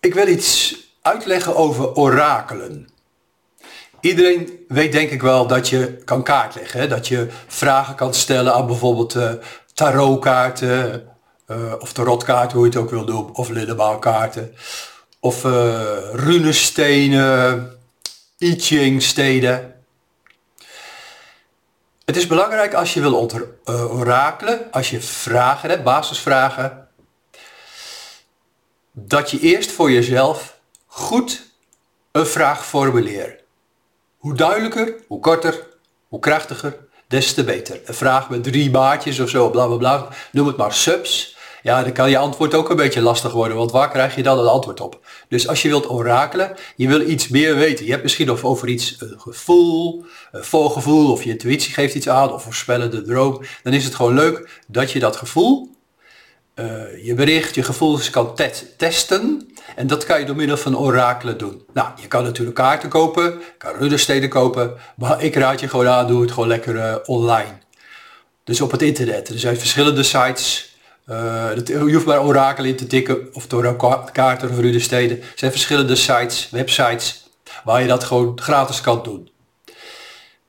Ik 0.00 0.14
wil 0.14 0.28
iets 0.28 0.76
uitleggen 1.02 1.56
over 1.56 1.94
orakelen. 1.94 2.88
Iedereen 4.00 4.64
weet 4.68 4.92
denk 4.92 5.10
ik 5.10 5.22
wel 5.22 5.46
dat 5.46 5.68
je 5.68 5.96
kan 6.04 6.22
kaartleggen. 6.22 6.80
Hè? 6.80 6.86
Dat 6.88 7.08
je 7.08 7.26
vragen 7.46 7.94
kan 7.94 8.14
stellen 8.14 8.54
aan 8.54 8.66
bijvoorbeeld 8.66 9.14
uh, 9.14 9.32
tarotkaarten. 9.74 11.08
Uh, 11.46 11.72
of 11.78 11.92
tarotkaarten, 11.92 12.56
hoe 12.56 12.66
je 12.66 12.72
het 12.72 12.80
ook 12.80 12.90
wil 12.90 13.04
doen. 13.04 13.34
Of 13.34 13.48
linnenbouwkaarten. 13.48 14.54
Of 15.20 15.44
uh, 15.44 15.82
runestenen. 16.12 17.72
I 18.38 18.60
Ching 18.60 19.02
steden. 19.02 19.74
Het 22.04 22.16
is 22.16 22.26
belangrijk 22.26 22.74
als 22.74 22.94
je 22.94 23.00
wil 23.00 23.30
orakelen, 23.66 24.70
als 24.70 24.90
je 24.90 25.00
vragen 25.00 25.70
hebt, 25.70 25.84
basisvragen, 25.84 26.87
dat 29.06 29.30
je 29.30 29.40
eerst 29.40 29.70
voor 29.70 29.90
jezelf 29.90 30.60
goed 30.86 31.52
een 32.12 32.26
vraag 32.26 32.66
formuleert. 32.66 33.42
Hoe 34.16 34.34
duidelijker, 34.34 34.94
hoe 35.06 35.20
korter, 35.20 35.66
hoe 36.08 36.20
krachtiger, 36.20 36.76
des 37.08 37.34
te 37.34 37.44
beter. 37.44 37.80
Een 37.84 37.94
vraag 37.94 38.30
met 38.30 38.42
drie 38.42 38.70
baartjes 38.70 39.20
of 39.20 39.28
zo, 39.28 39.50
bla 39.50 39.66
bla 39.66 39.76
bla, 39.76 40.08
noem 40.32 40.46
het 40.46 40.56
maar 40.56 40.72
subs. 40.72 41.36
Ja, 41.62 41.82
dan 41.82 41.92
kan 41.92 42.10
je 42.10 42.18
antwoord 42.18 42.54
ook 42.54 42.70
een 42.70 42.76
beetje 42.76 43.00
lastig 43.00 43.32
worden, 43.32 43.56
want 43.56 43.70
waar 43.70 43.90
krijg 43.90 44.16
je 44.16 44.22
dan 44.22 44.38
het 44.38 44.48
antwoord 44.48 44.80
op? 44.80 45.06
Dus 45.28 45.48
als 45.48 45.62
je 45.62 45.68
wilt 45.68 45.90
orakelen, 45.90 46.56
je 46.76 46.88
wil 46.88 47.00
iets 47.00 47.28
meer 47.28 47.56
weten. 47.56 47.84
Je 47.84 47.90
hebt 47.90 48.02
misschien 48.02 48.26
nog 48.26 48.42
over 48.42 48.68
iets 48.68 48.96
een 48.98 49.20
gevoel, 49.20 50.04
een 50.32 50.44
voorgevoel, 50.44 51.12
of 51.12 51.24
je 51.24 51.30
intuïtie 51.30 51.72
geeft 51.72 51.94
iets 51.94 52.08
aan, 52.08 52.32
of 52.32 52.42
voorspellende 52.42 53.02
droom. 53.02 53.42
Dan 53.62 53.72
is 53.72 53.84
het 53.84 53.94
gewoon 53.94 54.14
leuk 54.14 54.62
dat 54.66 54.90
je 54.92 54.98
dat 54.98 55.16
gevoel, 55.16 55.76
uh, 56.60 57.04
je 57.04 57.14
bericht, 57.14 57.54
je 57.54 57.62
gevoelens 57.62 58.10
kan 58.10 58.34
testen. 58.76 59.52
En 59.76 59.86
dat 59.86 60.04
kan 60.04 60.20
je 60.20 60.26
door 60.26 60.36
middel 60.36 60.56
van 60.56 60.78
orakelen 60.78 61.38
doen. 61.38 61.62
Nou, 61.72 61.88
je 62.00 62.06
kan 62.06 62.24
natuurlijk 62.24 62.56
kaarten 62.56 62.88
kopen, 62.88 63.40
kan 63.58 63.74
ruddersteden 63.74 64.28
kopen, 64.28 64.74
maar 64.96 65.22
ik 65.22 65.34
raad 65.34 65.60
je 65.60 65.68
gewoon 65.68 65.88
aan, 65.88 66.06
doe 66.06 66.20
het 66.20 66.32
gewoon 66.32 66.48
lekker 66.48 66.74
uh, 66.74 66.94
online. 67.04 67.58
Dus 68.44 68.60
op 68.60 68.70
het 68.70 68.82
internet. 68.82 69.28
Er 69.28 69.38
zijn 69.38 69.56
verschillende 69.56 70.02
sites 70.02 70.68
uh, 71.10 71.56
je 71.66 71.92
hoeft 71.92 72.06
maar 72.06 72.24
orakel 72.24 72.64
in 72.64 72.76
te 72.76 72.86
tikken 72.86 73.28
of 73.32 73.46
door 73.46 73.76
kaarten 74.12 74.50
of 74.50 74.58
rudesteden. 74.58 75.20
Er 75.20 75.32
zijn 75.34 75.50
verschillende 75.50 75.96
sites, 75.96 76.48
websites, 76.50 77.28
waar 77.64 77.80
je 77.80 77.88
dat 77.88 78.04
gewoon 78.04 78.40
gratis 78.40 78.80
kan 78.80 79.02
doen. 79.02 79.30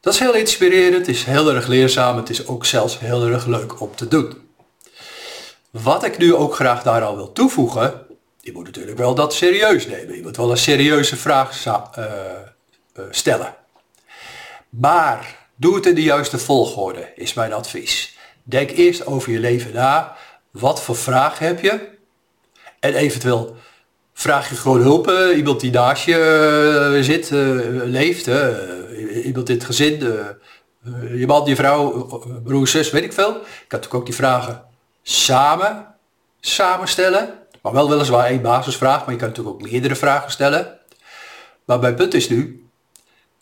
Dat 0.01 0.13
is 0.13 0.19
heel 0.19 0.33
inspirerend, 0.33 1.07
het 1.07 1.15
is 1.15 1.23
heel 1.23 1.53
erg 1.53 1.67
leerzaam, 1.67 2.17
het 2.17 2.29
is 2.29 2.47
ook 2.47 2.65
zelfs 2.65 2.99
heel 2.99 3.27
erg 3.27 3.45
leuk 3.45 3.81
om 3.81 3.95
te 3.95 4.07
doen. 4.07 4.48
Wat 5.71 6.03
ik 6.03 6.17
nu 6.17 6.35
ook 6.35 6.55
graag 6.55 6.83
daar 6.83 7.03
al 7.03 7.15
wil 7.15 7.31
toevoegen, 7.31 8.05
je 8.39 8.51
moet 8.51 8.65
natuurlijk 8.65 8.97
wel 8.97 9.15
dat 9.15 9.33
serieus 9.33 9.87
nemen. 9.87 10.15
Je 10.15 10.21
moet 10.21 10.37
wel 10.37 10.51
een 10.51 10.57
serieuze 10.57 11.15
vraag 11.15 11.65
uh, 11.65 11.75
uh, 11.97 13.03
stellen. 13.09 13.55
Maar 14.69 15.47
doe 15.55 15.75
het 15.75 15.85
in 15.85 15.95
de 15.95 16.03
juiste 16.03 16.37
volgorde, 16.37 17.11
is 17.15 17.33
mijn 17.33 17.53
advies. 17.53 18.17
Denk 18.43 18.71
eerst 18.71 19.05
over 19.05 19.31
je 19.31 19.39
leven 19.39 19.73
na. 19.73 20.15
Wat 20.51 20.81
voor 20.81 20.95
vraag 20.95 21.39
heb 21.39 21.61
je? 21.61 21.87
En 22.79 22.93
eventueel 22.93 23.55
vraag 24.13 24.49
je 24.49 24.55
gewoon 24.55 24.81
hulp. 24.81 25.09
Uh, 25.09 25.37
iemand 25.37 25.59
die 25.59 25.71
naast 25.71 26.03
je 26.03 26.99
zit, 27.01 27.29
leeft. 27.85 28.29
iemand 29.23 29.49
in 29.49 29.55
het 29.55 29.65
gezin. 29.65 29.99
je 31.15 31.23
man, 31.27 31.45
je 31.45 31.55
vrouw, 31.55 32.07
broer, 32.43 32.67
zus, 32.67 32.91
weet 32.91 33.03
ik 33.03 33.13
veel. 33.13 33.29
Ik 33.29 33.41
kan 33.41 33.79
natuurlijk 33.79 33.93
ook 33.93 34.05
die 34.05 34.15
vragen 34.15 34.67
samen 35.09 35.87
samenstellen. 36.39 37.33
Maar 37.61 37.73
wel 37.73 37.89
weliswaar 37.89 38.25
één 38.25 38.41
basisvraag. 38.41 38.99
Maar 38.99 39.13
je 39.13 39.19
kan 39.19 39.27
natuurlijk 39.27 39.55
ook 39.55 39.71
meerdere 39.71 39.95
vragen 39.95 40.31
stellen. 40.31 40.77
Maar 41.65 41.79
mijn 41.79 41.95
punt 41.95 42.13
is 42.13 42.29
nu. 42.29 42.67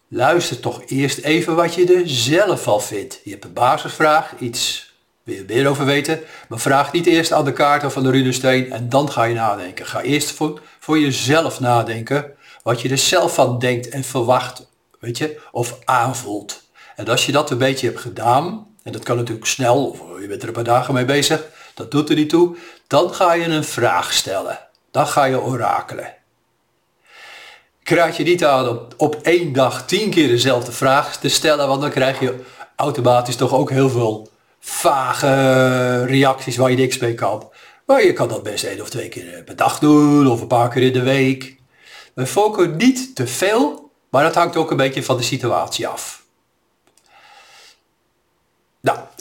Luister 0.08 0.60
toch 0.60 0.82
eerst 0.86 1.18
even 1.18 1.56
wat 1.56 1.74
je 1.74 1.94
er 1.94 2.10
zelf 2.10 2.68
al 2.68 2.80
vindt. 2.80 3.20
Je 3.24 3.32
hebt 3.32 3.46
een 3.46 3.54
basisvraag, 3.54 4.34
iets 4.40 4.94
wil 5.24 5.36
je 5.36 5.44
meer 5.48 5.68
over 5.68 5.86
weten? 5.86 6.20
Maar 6.50 6.60
vraag 6.60 6.92
niet 6.92 7.06
eerst 7.06 7.32
aan 7.32 7.46
de 7.46 7.54
kaart 7.54 7.84
of 7.84 7.98
aan 7.98 8.04
de 8.04 8.12
runesteen 8.12 8.72
en 8.72 8.90
dan 8.90 9.12
ga 9.12 9.24
je 9.24 9.34
nadenken. 9.34 9.86
Ga 9.86 10.02
eerst 10.02 10.32
voor, 10.32 10.62
voor 10.80 11.00
jezelf 11.00 11.60
nadenken. 11.60 12.32
Wat 12.64 12.82
je 12.82 12.90
er 12.90 12.98
zelf 12.98 13.34
van 13.34 13.60
denkt 13.60 13.90
en 13.90 14.04
verwacht. 14.04 14.68
Weet 15.00 15.18
je? 15.18 15.40
Of 15.52 15.80
aanvoelt. 15.86 16.64
En 16.96 17.08
als 17.08 17.26
je 17.26 17.32
dat 17.32 17.52
een 17.52 17.58
beetje 17.58 17.88
hebt 17.88 18.00
gedaan, 18.00 18.68
en 18.84 18.92
dat 18.92 19.04
kan 19.04 19.18
natuurlijk 19.18 19.48
snel, 19.48 19.86
of 19.86 20.22
je 20.22 20.28
bent 20.28 20.42
er 20.42 20.48
een 20.48 20.54
paar 20.54 20.64
dagen 20.64 20.94
mee 20.94 21.06
bezig, 21.06 21.46
dat 21.78 21.92
doet 21.92 22.10
er 22.10 22.16
niet 22.16 22.30
toe, 22.30 22.56
dan 22.88 23.14
ga 23.14 23.34
je 23.34 23.46
een 23.46 23.64
vraag 23.64 24.14
stellen. 24.14 24.60
Dan 24.92 25.08
ga 25.08 25.24
je 25.24 25.42
orakelen. 25.42 26.14
Krijg 27.84 28.18
je 28.18 28.24
niet 28.24 28.46
aan 28.46 28.68
op, 28.70 28.94
op 28.98 29.16
één 29.22 29.54
dag 29.54 29.86
tien 29.86 30.10
keer 30.10 30.28
dezelfde 30.28 30.72
vraag 30.72 31.18
te 31.18 31.30
stellen, 31.30 31.68
want 31.68 31.82
dan 31.82 31.90
krijg 31.90 32.20
je 32.20 32.36
automatisch 32.76 33.36
toch 33.36 33.54
ook 33.54 33.70
heel 33.70 33.90
veel 33.90 34.30
vage 34.60 36.06
reacties 36.06 36.58
waar 36.58 36.70
je 36.70 36.78
niks 36.78 36.98
mee 36.98 37.14
kan. 37.14 37.50
Maar 37.86 38.06
je 38.06 38.14
kan 38.14 38.28
dat 38.28 38.44
best 38.44 38.64
één 38.64 38.82
of 38.82 38.90
twee 38.90 39.10
keer 39.10 39.44
per 39.44 39.56
dag 39.56 39.80
doen 39.80 40.28
of 40.28 40.42
een 40.42 40.48
paar 40.48 40.70
keer 40.70 40.82
in 40.82 40.94
de 40.94 41.04
week. 41.04 41.56
We 42.14 42.26
focussen 42.26 42.78
niet 42.78 43.16
te 43.16 43.28
veel, 43.28 43.92
maar 44.10 44.24
dat 44.24 44.36
hangt 44.36 44.56
ook 44.56 44.72
een 44.72 44.78
beetje 44.78 45.04
van 45.04 45.18
de 45.18 45.24
situatie 45.24 45.88
af. 45.88 46.26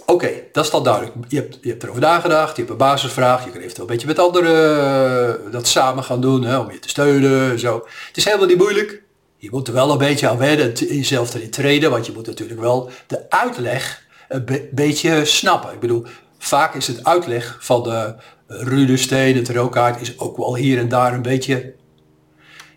Oké, 0.07 0.31
dat 0.53 0.65
is 0.65 0.71
duidelijk. 0.71 1.15
Je 1.29 1.37
hebt, 1.37 1.59
je 1.61 1.69
hebt 1.69 1.83
erover 1.83 2.01
nagedacht, 2.01 2.51
je 2.51 2.57
hebt 2.57 2.71
een 2.71 2.77
basisvraag, 2.77 3.45
je 3.45 3.51
kan 3.51 3.61
eventueel 3.61 3.87
een 3.87 3.93
beetje 3.93 4.07
met 4.07 4.19
anderen 4.19 5.45
uh, 5.47 5.53
dat 5.53 5.67
samen 5.67 6.05
gaan 6.05 6.21
doen, 6.21 6.43
hè, 6.43 6.59
om 6.59 6.71
je 6.71 6.79
te 6.79 6.89
steunen. 6.89 7.59
Zo. 7.59 7.87
Het 8.07 8.17
is 8.17 8.25
helemaal 8.25 8.47
niet 8.47 8.59
moeilijk. 8.59 9.03
Je 9.37 9.49
moet 9.51 9.69
er 9.69 9.75
wel 9.75 9.91
een 9.91 9.99
beetje 9.99 10.29
aan 10.29 10.39
wennen, 10.39 10.73
jezelf 10.73 11.35
erin 11.35 11.51
treden, 11.51 11.91
want 11.91 12.07
je 12.07 12.13
moet 12.13 12.27
natuurlijk 12.27 12.61
wel 12.61 12.91
de 13.07 13.31
uitleg 13.31 14.07
een 14.29 14.69
beetje 14.73 15.25
snappen. 15.25 15.73
Ik 15.73 15.81
bedoel, 15.81 16.07
vaak 16.39 16.75
is 16.75 16.87
het 16.87 17.05
uitleg 17.05 17.57
van 17.61 17.83
de 17.83 18.15
rude 18.47 18.97
steden, 18.97 19.45
de 19.45 19.53
tarotkaart, 19.53 20.01
is 20.01 20.19
ook 20.19 20.37
wel 20.37 20.57
hier 20.57 20.79
en 20.79 20.89
daar 20.89 21.13
een 21.13 21.23
beetje, 21.23 21.75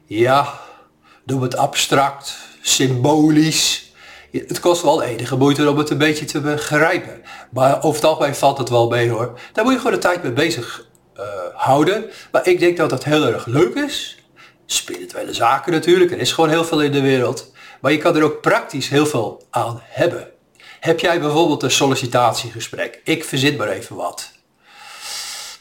ja, 0.06 0.60
noem 1.26 1.42
het 1.42 1.58
abstract, 1.58 2.38
symbolisch. 2.62 3.89
Het 4.32 4.60
kost 4.60 4.82
wel 4.82 5.04
enige 5.04 5.36
moeite 5.36 5.70
om 5.70 5.78
het 5.78 5.90
een 5.90 5.98
beetje 5.98 6.26
te 6.26 6.42
begrijpen. 6.42 7.22
Maar 7.52 7.78
over 7.78 8.02
het 8.02 8.10
algemeen 8.10 8.36
valt 8.36 8.58
het 8.58 8.70
wel 8.70 8.90
mee 8.90 9.10
hoor. 9.10 9.40
Daar 9.54 9.64
moet 9.64 9.74
je 9.74 9.80
gewoon 9.80 9.94
de 9.94 10.00
tijd 10.00 10.24
mee 10.24 10.32
bezig 10.32 10.88
uh, 11.18 11.24
houden. 11.54 12.06
Maar 12.32 12.48
ik 12.48 12.60
denk 12.60 12.78
dat 12.78 12.90
dat 12.90 13.04
heel 13.04 13.26
erg 13.26 13.46
leuk 13.46 13.76
is. 13.76 14.18
Spirituele 14.66 15.34
zaken 15.34 15.72
natuurlijk. 15.72 16.12
Er 16.12 16.20
is 16.20 16.32
gewoon 16.32 16.50
heel 16.50 16.66
veel 16.66 16.82
in 16.82 16.92
de 16.92 17.02
wereld. 17.02 17.52
Maar 17.82 17.92
je 17.92 17.98
kan 17.98 18.16
er 18.16 18.24
ook 18.24 18.42
praktisch 18.42 18.90
heel 18.90 19.06
veel 19.06 19.44
aan 19.50 19.82
hebben. 19.84 20.28
Heb 20.80 21.00
jij 21.00 21.20
bijvoorbeeld 21.20 21.64
een 21.64 21.72
sollicitatiegesprek? 21.72 23.02
Ik 23.04 23.24
verzin 23.24 23.56
maar 23.58 23.70
even 23.70 23.96
wat. 23.96 24.32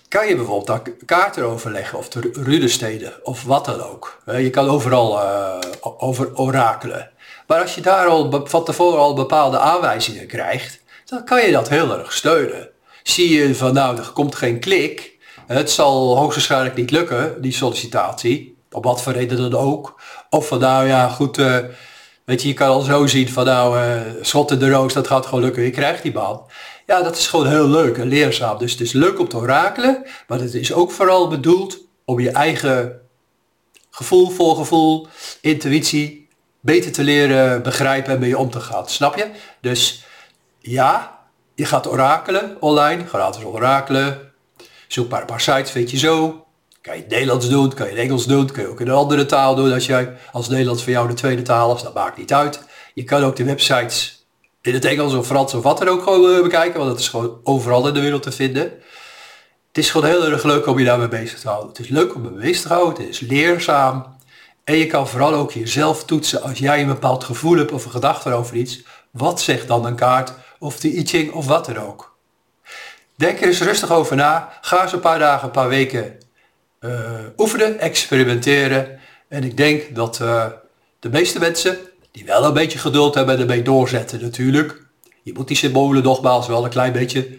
Kan 0.08 0.28
je 0.28 0.36
bijvoorbeeld 0.36 1.04
kaarten 1.06 1.44
overleggen 1.44 1.98
of 1.98 2.08
de 2.08 2.30
rudesteden 2.32 3.12
of 3.22 3.44
wat 3.44 3.64
dan 3.64 3.82
ook. 3.82 4.22
Je 4.26 4.50
kan 4.50 4.68
overal 4.68 5.22
uh, 5.22 5.58
over 5.80 6.36
orakelen. 6.36 7.10
Maar 7.48 7.60
als 7.60 7.74
je 7.74 7.80
daar 7.80 8.06
al 8.06 8.42
van 8.44 8.64
tevoren 8.64 8.98
al 8.98 9.14
bepaalde 9.14 9.58
aanwijzingen 9.58 10.26
krijgt, 10.26 10.80
dan 11.04 11.24
kan 11.24 11.46
je 11.46 11.52
dat 11.52 11.68
heel 11.68 11.98
erg 11.98 12.12
steunen. 12.12 12.68
Zie 13.02 13.28
je 13.28 13.54
van 13.54 13.74
nou, 13.74 13.98
er 13.98 14.10
komt 14.12 14.34
geen 14.34 14.60
klik, 14.60 15.18
het 15.46 15.70
zal 15.70 16.16
hoogstwaarschijnlijk 16.16 16.74
niet 16.74 16.90
lukken, 16.90 17.42
die 17.42 17.52
sollicitatie, 17.52 18.56
op 18.70 18.84
wat 18.84 19.02
voor 19.02 19.12
reden 19.12 19.50
dan 19.50 19.60
ook. 19.60 20.00
Of 20.30 20.46
van 20.46 20.58
nou 20.58 20.86
ja, 20.86 21.08
goed, 21.08 21.38
uh, 21.38 21.56
Weet 22.28 22.42
je, 22.42 22.48
je 22.48 22.54
kan 22.54 22.68
al 22.68 22.80
zo 22.80 23.06
zien 23.06 23.28
van 23.28 23.44
nou, 23.44 23.78
uh, 23.78 24.00
schot 24.20 24.50
in 24.50 24.58
de 24.58 24.70
roos, 24.70 24.92
dat 24.92 25.06
gaat 25.06 25.26
gewoon 25.26 25.44
lukken, 25.44 25.62
je 25.62 25.70
krijgt 25.70 26.02
die 26.02 26.12
baan. 26.12 26.40
Ja, 26.86 27.02
dat 27.02 27.16
is 27.16 27.26
gewoon 27.26 27.46
heel 27.46 27.68
leuk 27.68 27.98
en 27.98 28.08
leerzaam. 28.08 28.58
Dus 28.58 28.72
het 28.72 28.80
is 28.80 28.92
leuk 28.92 29.18
om 29.18 29.28
te 29.28 29.36
orakelen, 29.36 30.06
maar 30.26 30.40
het 30.40 30.54
is 30.54 30.72
ook 30.72 30.90
vooral 30.90 31.28
bedoeld 31.28 31.78
om 32.04 32.20
je 32.20 32.30
eigen 32.30 33.00
gevoel, 33.90 34.30
voorgevoel, 34.30 35.06
intuïtie 35.40 36.27
beter 36.68 36.92
te 36.92 37.02
leren 37.02 37.62
begrijpen 37.62 38.12
en 38.12 38.20
mee 38.20 38.38
om 38.38 38.50
te 38.50 38.60
gaan. 38.60 38.88
Snap 38.88 39.16
je? 39.16 39.30
Dus 39.60 40.04
ja, 40.58 41.18
je 41.54 41.64
gaat 41.64 41.88
orakelen 41.88 42.56
online, 42.60 43.06
gratis 43.06 43.44
orakelen. 43.44 44.32
Zoek 44.88 45.08
maar 45.08 45.20
een 45.20 45.26
paar 45.26 45.40
sites, 45.40 45.70
vind 45.70 45.90
je 45.90 45.98
zo. 45.98 46.46
Kan 46.80 46.94
je 46.96 47.02
het 47.02 47.10
Nederlands 47.10 47.48
doen, 47.48 47.74
kan 47.74 47.86
je 47.86 47.92
het 47.92 48.00
Engels 48.00 48.26
doen, 48.26 48.46
kan 48.46 48.62
je 48.62 48.68
ook 48.68 48.80
in 48.80 48.88
een 48.88 48.94
andere 48.94 49.26
taal 49.26 49.54
doen 49.54 49.72
als 49.72 49.86
jij 49.86 50.16
als 50.32 50.48
Nederlands 50.48 50.82
voor 50.82 50.92
jou 50.92 51.08
de 51.08 51.14
tweede 51.14 51.42
taal 51.42 51.74
is, 51.74 51.82
dat 51.82 51.94
maakt 51.94 52.16
niet 52.16 52.32
uit. 52.32 52.62
Je 52.94 53.04
kan 53.04 53.24
ook 53.24 53.36
de 53.36 53.44
websites 53.44 54.26
in 54.62 54.74
het 54.74 54.84
Engels 54.84 55.14
of 55.14 55.26
Frans 55.26 55.54
of 55.54 55.62
wat 55.62 55.78
dan 55.78 55.88
ook 55.88 56.02
gewoon 56.02 56.36
eh, 56.36 56.42
bekijken, 56.42 56.78
want 56.78 56.90
dat 56.90 57.00
is 57.00 57.08
gewoon 57.08 57.40
overal 57.42 57.88
in 57.88 57.94
de 57.94 58.00
wereld 58.00 58.22
te 58.22 58.32
vinden. 58.32 58.62
Het 59.68 59.78
is 59.78 59.90
gewoon 59.90 60.08
heel 60.08 60.24
erg 60.24 60.42
leuk 60.42 60.66
om 60.66 60.78
je 60.78 60.84
daarmee 60.84 61.08
bezig 61.08 61.40
te 61.40 61.48
houden. 61.48 61.68
Het 61.68 61.78
is 61.78 61.88
leuk 61.88 62.14
om 62.14 62.24
je 62.24 62.30
bezig 62.30 62.62
te 62.62 62.68
houden, 62.68 63.04
het 63.04 63.08
is 63.08 63.20
leerzaam. 63.20 64.17
En 64.68 64.76
je 64.76 64.86
kan 64.86 65.08
vooral 65.08 65.34
ook 65.34 65.52
jezelf 65.52 66.04
toetsen 66.04 66.42
als 66.42 66.58
jij 66.58 66.80
een 66.80 66.86
bepaald 66.86 67.24
gevoel 67.24 67.56
hebt 67.56 67.72
of 67.72 67.84
een 67.84 67.90
gedachte 67.90 68.32
over 68.32 68.56
iets. 68.56 68.82
Wat 69.10 69.40
zegt 69.40 69.68
dan 69.68 69.86
een 69.86 69.94
kaart 69.94 70.32
of 70.58 70.80
de 70.80 70.96
I 70.96 71.06
Ching 71.06 71.32
of 71.32 71.46
wat 71.46 71.64
dan 71.64 71.76
ook. 71.76 72.16
Denk 73.14 73.40
er 73.40 73.46
eens 73.46 73.60
rustig 73.60 73.90
over 73.90 74.16
na. 74.16 74.58
Ga 74.60 74.82
eens 74.82 74.92
een 74.92 75.00
paar 75.00 75.18
dagen, 75.18 75.44
een 75.44 75.50
paar 75.50 75.68
weken 75.68 76.18
uh, 76.80 76.90
oefenen, 77.36 77.78
experimenteren. 77.78 79.00
En 79.28 79.44
ik 79.44 79.56
denk 79.56 79.94
dat 79.94 80.18
uh, 80.22 80.46
de 80.98 81.08
meeste 81.08 81.38
mensen 81.38 81.78
die 82.10 82.24
wel 82.24 82.44
een 82.44 82.52
beetje 82.52 82.78
geduld 82.78 83.14
hebben 83.14 83.34
en 83.34 83.40
ermee 83.40 83.62
doorzetten 83.62 84.20
natuurlijk. 84.20 84.82
Je 85.22 85.32
moet 85.32 85.48
die 85.48 85.56
symbolen 85.56 86.02
nogmaals 86.02 86.46
wel 86.46 86.64
een 86.64 86.70
klein 86.70 86.92
beetje 86.92 87.38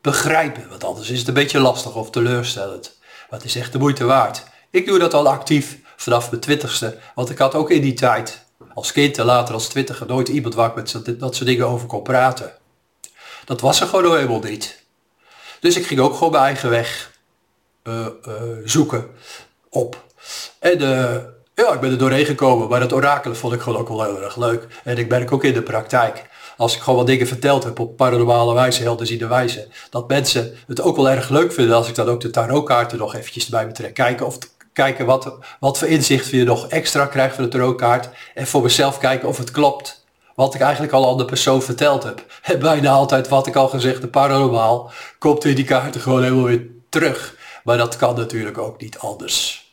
begrijpen. 0.00 0.68
Want 0.68 0.84
anders 0.84 1.10
is 1.10 1.18
het 1.18 1.28
een 1.28 1.34
beetje 1.34 1.60
lastig 1.60 1.94
of 1.94 2.10
teleurstellend. 2.10 2.98
Maar 3.30 3.38
het 3.38 3.48
is 3.48 3.56
echt 3.56 3.72
de 3.72 3.78
moeite 3.78 4.04
waard. 4.04 4.44
Ik 4.70 4.86
doe 4.86 4.98
dat 4.98 5.14
al 5.14 5.28
actief 5.28 5.82
vanaf 6.04 6.30
mijn 6.30 6.42
twintigste. 6.42 6.98
Want 7.14 7.30
ik 7.30 7.38
had 7.38 7.54
ook 7.54 7.70
in 7.70 7.82
die 7.82 7.94
tijd, 7.94 8.44
als 8.74 8.92
kind 8.92 9.18
en 9.18 9.24
later 9.24 9.54
als 9.54 9.68
twintiger, 9.68 10.06
nooit 10.06 10.28
iemand 10.28 10.54
waar 10.54 10.68
ik 10.68 10.74
met 10.74 11.20
dat 11.20 11.34
soort 11.34 11.48
dingen 11.48 11.66
over 11.66 11.86
kon 11.86 12.02
praten. 12.02 12.52
Dat 13.44 13.60
was 13.60 13.80
er 13.80 13.86
gewoon 13.86 14.16
helemaal 14.16 14.40
niet. 14.40 14.82
Dus 15.60 15.76
ik 15.76 15.86
ging 15.86 16.00
ook 16.00 16.14
gewoon 16.14 16.32
mijn 16.32 16.44
eigen 16.44 16.70
weg 16.70 17.10
uh, 17.84 18.06
uh, 18.28 18.32
zoeken 18.64 19.06
op. 19.68 20.04
En 20.58 20.82
uh, 20.82 21.16
ja, 21.54 21.72
ik 21.72 21.80
ben 21.80 21.90
er 21.90 21.98
doorheen 21.98 22.24
gekomen, 22.24 22.68
maar 22.68 22.80
het 22.80 22.92
orakelen 22.92 23.36
vond 23.36 23.52
ik 23.52 23.60
gewoon 23.60 23.80
ook 23.80 23.88
wel 23.88 24.02
heel 24.02 24.22
erg 24.22 24.36
leuk. 24.36 24.66
En 24.84 24.98
ik 24.98 25.08
merk 25.08 25.32
ook 25.32 25.44
in 25.44 25.54
de 25.54 25.62
praktijk, 25.62 26.24
als 26.56 26.74
ik 26.74 26.80
gewoon 26.80 26.98
wat 26.98 27.06
dingen 27.06 27.26
verteld 27.26 27.64
heb 27.64 27.78
op 27.78 27.96
paranormale 27.96 28.54
wijze, 28.54 28.82
helderziende 28.82 29.26
wijze, 29.26 29.68
dat 29.90 30.08
mensen 30.08 30.56
het 30.66 30.80
ook 30.80 30.96
wel 30.96 31.10
erg 31.10 31.28
leuk 31.28 31.52
vinden 31.52 31.76
als 31.76 31.88
ik 31.88 31.94
dan 31.94 32.08
ook 32.08 32.20
de 32.20 32.30
tarotkaarten 32.30 32.98
nog 32.98 33.14
eventjes 33.14 33.44
erbij 33.44 33.66
betrek. 33.66 33.94
Kijken 33.94 34.26
of 34.26 34.38
kijken 34.74 35.06
wat, 35.06 35.38
wat 35.60 35.78
voor 35.78 35.88
inzicht 35.88 36.30
je 36.30 36.44
nog 36.44 36.68
extra 36.68 37.06
krijgt 37.06 37.34
van 37.34 37.44
de 37.44 37.50
tarotkaart. 37.50 38.08
En 38.34 38.46
voor 38.46 38.62
mezelf 38.62 38.98
kijken 38.98 39.28
of 39.28 39.38
het 39.38 39.50
klopt. 39.50 40.04
Wat 40.34 40.54
ik 40.54 40.60
eigenlijk 40.60 40.92
al 40.92 41.10
aan 41.10 41.18
de 41.18 41.24
persoon 41.24 41.62
verteld 41.62 42.02
heb. 42.02 42.24
En 42.42 42.58
bijna 42.58 42.90
altijd 42.90 43.28
wat 43.28 43.46
ik 43.46 43.56
al 43.56 43.68
gezegd 43.68 44.00
heb, 44.00 44.10
paranormaal, 44.10 44.92
komt 45.18 45.44
in 45.44 45.54
die 45.54 45.64
kaarten 45.64 46.00
gewoon 46.00 46.22
helemaal 46.22 46.44
weer 46.44 46.66
terug. 46.88 47.36
Maar 47.64 47.76
dat 47.76 47.96
kan 47.96 48.14
natuurlijk 48.14 48.58
ook 48.58 48.80
niet 48.80 48.98
anders. 48.98 49.64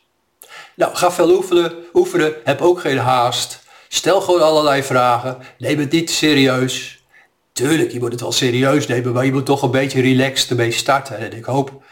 Nou, 0.74 0.94
ga 0.94 1.12
veel 1.12 1.30
oefenen, 1.30 1.72
oefenen, 1.92 2.34
heb 2.44 2.60
ook 2.60 2.80
geen 2.80 2.98
haast. 2.98 3.62
Stel 3.88 4.20
gewoon 4.20 4.42
allerlei 4.42 4.82
vragen. 4.82 5.38
Neem 5.58 5.78
het 5.78 5.92
niet 5.92 6.10
serieus. 6.10 7.04
Tuurlijk, 7.52 7.92
je 7.92 7.98
moet 7.98 8.12
het 8.12 8.20
wel 8.20 8.32
serieus 8.32 8.86
nemen, 8.86 9.12
maar 9.12 9.24
je 9.24 9.32
moet 9.32 9.46
toch 9.46 9.62
een 9.62 9.70
beetje 9.70 10.00
relaxed 10.00 10.50
ermee 10.50 10.70
starten. 10.70 11.18
En 11.18 11.32
ik 11.32 11.44
hoop, 11.44 11.82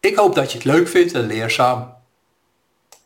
ik 0.00 0.16
hoop 0.16 0.34
dat 0.34 0.52
je 0.52 0.58
het 0.58 0.66
leuk 0.66 0.88
vindt 0.88 1.12
en 1.12 1.26
leerzaam. 1.26 1.97